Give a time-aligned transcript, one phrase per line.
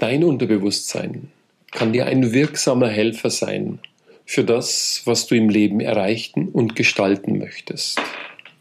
[0.00, 1.28] Dein Unterbewusstsein
[1.72, 3.80] kann dir ein wirksamer Helfer sein
[4.24, 8.00] für das, was du im Leben erreichen und gestalten möchtest.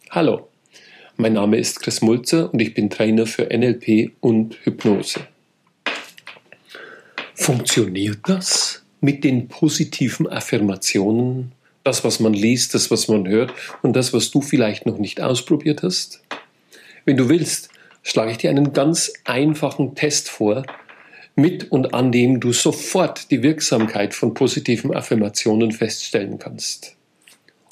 [0.10, 0.49] Hallo,
[1.15, 5.21] mein Name ist Chris Mulzer und ich bin Trainer für NLP und Hypnose.
[7.36, 11.53] Funktioniert das mit den positiven Affirmationen?
[11.85, 15.21] Das, was man liest, das, was man hört und das, was du vielleicht noch nicht
[15.21, 16.21] ausprobiert hast?
[17.05, 17.69] Wenn du willst,
[18.03, 20.65] schlage ich dir einen ganz einfachen Test vor,
[21.39, 26.95] mit und an dem du sofort die Wirksamkeit von positiven Affirmationen feststellen kannst.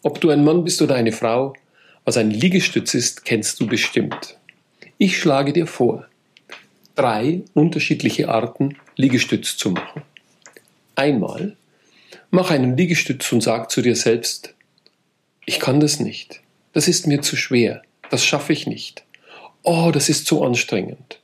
[0.04, 1.54] Ob du ein Mann bist oder eine Frau,
[2.06, 4.38] was ein Liegestütz ist, kennst du bestimmt.
[4.98, 6.08] Ich schlage dir vor,
[6.96, 10.02] drei unterschiedliche Arten Liegestütz zu machen.
[10.96, 11.56] Einmal,
[12.32, 14.54] mach einen Liegestütz und sag zu dir selbst,
[15.46, 16.42] ich kann das nicht,
[16.74, 19.04] das ist mir zu schwer, das schaffe ich nicht.
[19.64, 21.20] Oh, das ist so anstrengend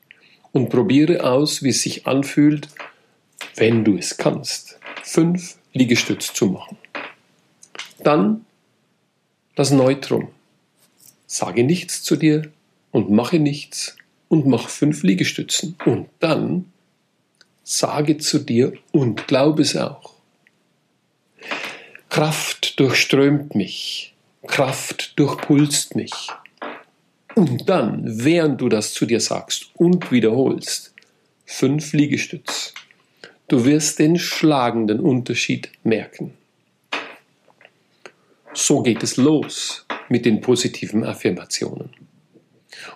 [0.54, 2.70] und probiere aus, wie es sich anfühlt,
[3.56, 6.78] wenn du es kannst, fünf Liegestütze zu machen.
[8.00, 8.46] Dann
[9.56, 10.30] das Neutrum.
[11.28, 12.52] Sage nichts zu dir
[12.92, 13.98] und mache nichts
[14.30, 15.76] und mach fünf Liegestützen.
[15.86, 16.72] Und dann
[17.64, 20.14] sage zu dir und glaube es auch.
[22.10, 24.14] Kraft durchströmt mich,
[24.46, 26.12] Kraft durchpulst mich,
[27.36, 30.94] und dann, während du das zu dir sagst und wiederholst,
[31.46, 32.74] fünf Liegestütz.
[33.48, 36.34] Du wirst den schlagenden Unterschied merken.
[38.54, 41.90] So geht es los mit den positiven Affirmationen.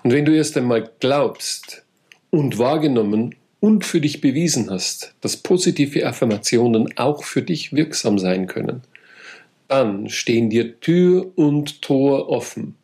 [0.03, 1.83] Und wenn du erst einmal glaubst
[2.29, 8.45] und wahrgenommen und für dich bewiesen hast, dass positive Affirmationen auch für dich wirksam sein
[8.45, 8.81] können,
[9.67, 12.75] dann stehen dir Tür und Tor offen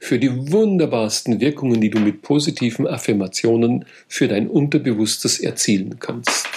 [0.00, 6.48] für die wunderbarsten Wirkungen, die du mit positiven Affirmationen für dein Unterbewusstes erzielen kannst.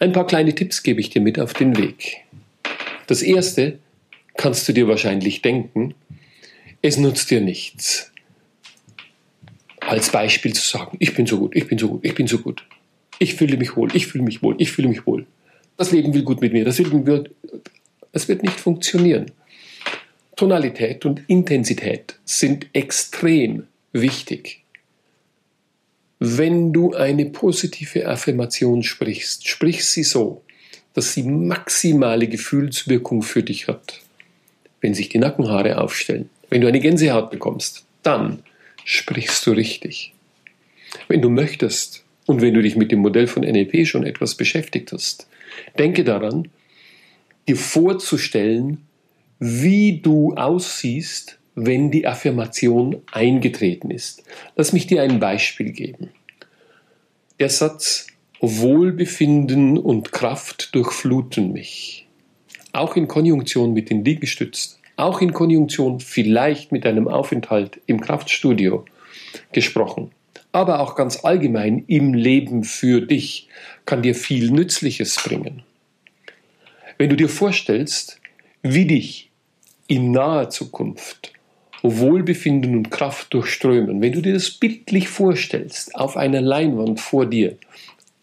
[0.00, 2.24] Ein paar kleine Tipps gebe ich dir mit auf den Weg.
[3.06, 3.78] Das erste
[4.36, 5.94] kannst du dir wahrscheinlich denken,
[6.80, 8.10] es nutzt dir nichts.
[9.80, 12.38] Als Beispiel zu sagen, ich bin so gut, ich bin so gut, ich bin so
[12.38, 12.64] gut.
[13.18, 15.26] Ich fühle mich wohl, ich fühle mich wohl, ich fühle mich wohl.
[15.76, 17.30] Das Leben will gut mit mir, das wird,
[18.12, 19.30] es wird nicht funktionieren.
[20.38, 24.62] Tonalität und Intensität sind extrem wichtig.
[26.20, 30.42] Wenn du eine positive Affirmation sprichst, sprich sie so,
[30.94, 34.00] dass sie maximale Gefühlswirkung für dich hat.
[34.80, 38.44] Wenn sich die Nackenhaare aufstellen, wenn du eine Gänsehaut bekommst, dann
[38.84, 40.14] sprichst du richtig.
[41.08, 44.92] Wenn du möchtest und wenn du dich mit dem Modell von NLP schon etwas beschäftigt
[44.92, 45.26] hast,
[45.80, 46.48] denke daran,
[47.48, 48.87] dir vorzustellen,
[49.38, 54.22] wie du aussiehst, wenn die Affirmation eingetreten ist.
[54.56, 56.10] Lass mich dir ein Beispiel geben.
[57.40, 58.06] Der Satz
[58.40, 62.06] Wohlbefinden und Kraft durchfluten mich.
[62.72, 68.84] Auch in Konjunktion mit den Liegestützen, auch in Konjunktion vielleicht mit einem Aufenthalt im Kraftstudio
[69.52, 70.12] gesprochen,
[70.52, 73.48] aber auch ganz allgemein im Leben für dich
[73.84, 75.62] kann dir viel Nützliches bringen.
[76.96, 78.20] Wenn du dir vorstellst,
[78.62, 79.27] wie dich
[79.88, 81.32] in naher Zukunft
[81.82, 87.56] Wohlbefinden und Kraft durchströmen, wenn du dir das bildlich vorstellst, auf einer Leinwand vor dir,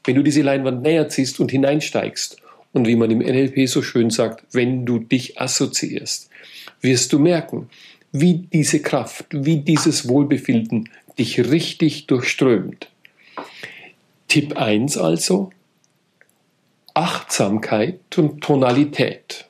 [0.04, 2.38] wenn du diese Leinwand näher ziehst und hineinsteigst,
[2.76, 6.30] und wie man im NLP so schön sagt, wenn du dich assoziierst,
[6.82, 7.70] wirst du merken,
[8.12, 12.90] wie diese Kraft, wie dieses Wohlbefinden dich richtig durchströmt.
[14.28, 15.52] Tipp 1 also,
[16.94, 19.46] Achtsamkeit und Tonalität.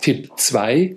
[0.00, 0.96] Tipp 2,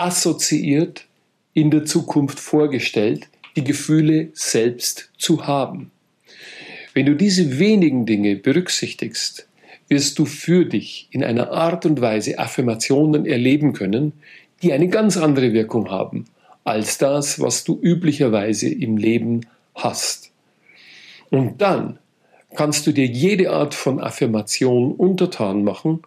[0.00, 1.04] assoziiert
[1.52, 5.90] in der Zukunft vorgestellt, die Gefühle selbst zu haben.
[6.94, 9.46] Wenn du diese wenigen Dinge berücksichtigst,
[9.88, 14.12] wirst du für dich in einer Art und Weise Affirmationen erleben können,
[14.62, 16.26] die eine ganz andere Wirkung haben
[16.64, 19.42] als das, was du üblicherweise im Leben
[19.74, 20.30] hast.
[21.30, 21.98] Und dann
[22.54, 26.02] kannst du dir jede Art von Affirmation untertan machen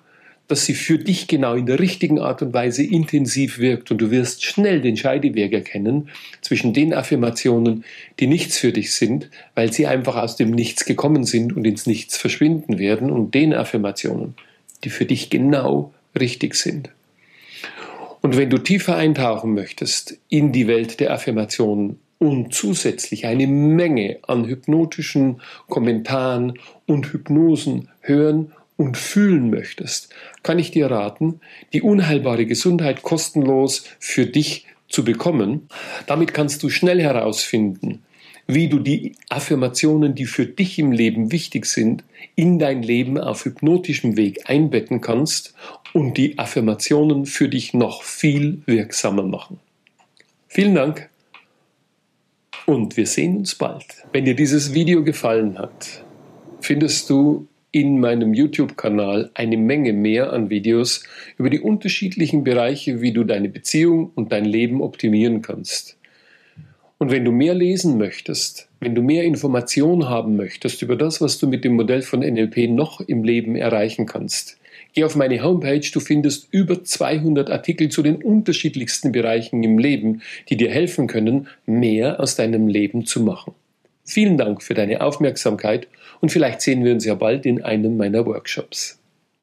[0.48, 4.12] dass sie für dich genau in der richtigen Art und Weise intensiv wirkt und du
[4.12, 6.10] wirst schnell den Scheideweg erkennen
[6.42, 7.86] zwischen den Affirmationen,
[8.20, 11.88] die nichts für dich sind, weil sie einfach aus dem Nichts gekommen sind und ins
[11.88, 14.36] Nichts verschwinden werden und den Affirmationen,
[14.84, 16.90] die für dich genau richtig sind.
[18.22, 24.20] Und wenn du tiefer eintauchen möchtest in die Welt der Affirmationen und zusätzlich eine Menge
[24.28, 31.40] an hypnotischen Kommentaren und Hypnosen hören und fühlen möchtest, kann ich dir raten,
[31.74, 35.68] die unheilbare Gesundheit kostenlos für dich zu bekommen.
[36.08, 38.04] Damit kannst du schnell herausfinden,
[38.48, 42.04] wie du die Affirmationen, die für dich im Leben wichtig sind,
[42.36, 45.54] in dein Leben auf hypnotischem Weg einbetten kannst
[45.94, 49.60] und die Affirmationen für dich noch viel wirksamer machen.
[50.48, 51.10] Vielen Dank
[52.66, 53.86] und wir sehen uns bald.
[54.12, 56.04] Wenn dir dieses Video gefallen hat,
[56.62, 61.04] findest du in meinem YouTube-Kanal eine Menge mehr an Videos
[61.38, 65.98] über die unterschiedlichen Bereiche, wie du deine Beziehung und dein Leben optimieren kannst.
[67.00, 71.40] Und wenn du mehr lesen möchtest, wenn du mehr Informationen haben möchtest über das, was
[71.40, 74.60] du mit dem Modell von NLP noch im Leben erreichen kannst,
[74.94, 80.22] geh auf meine Homepage, du findest über 200 Artikel zu den unterschiedlichsten Bereichen im Leben,
[80.50, 83.56] die dir helfen können, mehr aus deinem Leben zu machen.
[84.06, 85.88] Vielen Dank für deine Aufmerksamkeit
[86.20, 89.03] und vielleicht sehen wir uns ja bald in einem meiner Workshops.